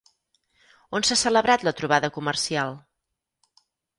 [0.99, 2.75] On s'ha celebrat la trobada comercial?